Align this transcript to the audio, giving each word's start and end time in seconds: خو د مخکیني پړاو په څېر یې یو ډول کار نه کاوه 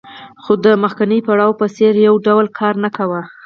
خو 0.43 0.53
د 0.65 0.65
مخکیني 0.83 1.19
پړاو 1.27 1.57
په 1.59 1.65
څېر 1.75 1.93
یې 1.99 2.05
یو 2.07 2.15
ډول 2.27 2.45
کار 2.59 2.73
نه 2.83 2.89
کاوه 2.95 3.21